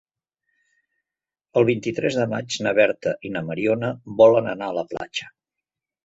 [1.59, 3.91] El vint-i-tres de maig na Berta i na Mariona
[4.23, 5.29] volen anar a la platja.